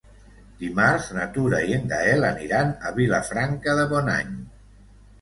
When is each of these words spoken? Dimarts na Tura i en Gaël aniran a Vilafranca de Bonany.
Dimarts 0.63 1.09
na 1.17 1.27
Tura 1.35 1.59
i 1.73 1.77
en 1.77 1.87
Gaël 1.93 2.27
aniran 2.33 2.75
a 2.91 2.95
Vilafranca 2.99 3.81
de 3.83 3.89
Bonany. 3.97 4.39